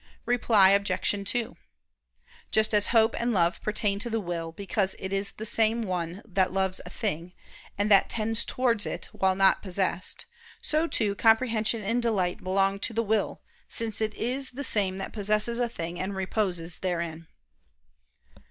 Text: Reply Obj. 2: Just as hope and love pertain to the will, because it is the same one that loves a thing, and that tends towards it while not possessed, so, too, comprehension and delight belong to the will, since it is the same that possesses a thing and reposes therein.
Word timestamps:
Reply 0.25 0.71
Obj. 0.71 1.11
2: 1.29 1.55
Just 2.49 2.73
as 2.73 2.87
hope 2.87 3.13
and 3.21 3.31
love 3.33 3.61
pertain 3.61 3.99
to 3.99 4.09
the 4.09 4.19
will, 4.19 4.51
because 4.51 4.95
it 4.97 5.13
is 5.13 5.33
the 5.33 5.45
same 5.45 5.83
one 5.83 6.23
that 6.25 6.51
loves 6.51 6.81
a 6.83 6.89
thing, 6.89 7.33
and 7.77 7.91
that 7.91 8.09
tends 8.09 8.43
towards 8.43 8.87
it 8.87 9.05
while 9.11 9.35
not 9.35 9.61
possessed, 9.61 10.25
so, 10.59 10.87
too, 10.87 11.13
comprehension 11.13 11.83
and 11.83 12.01
delight 12.01 12.43
belong 12.43 12.79
to 12.79 12.93
the 12.93 13.03
will, 13.03 13.41
since 13.67 14.01
it 14.01 14.15
is 14.15 14.49
the 14.49 14.63
same 14.63 14.97
that 14.97 15.13
possesses 15.13 15.59
a 15.59 15.69
thing 15.69 15.99
and 15.99 16.15
reposes 16.15 16.79
therein. 16.79 17.27